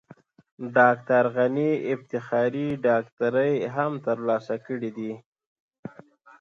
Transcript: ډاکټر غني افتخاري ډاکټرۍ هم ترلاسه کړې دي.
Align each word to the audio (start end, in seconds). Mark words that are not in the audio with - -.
ډاکټر 0.77 1.23
غني 1.37 1.71
افتخاري 1.93 2.67
ډاکټرۍ 2.87 3.53
هم 3.75 3.91
ترلاسه 4.07 4.55
کړې 4.65 4.89
دي. 4.97 5.11